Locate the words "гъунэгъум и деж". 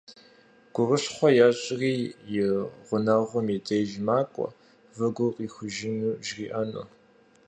2.85-3.91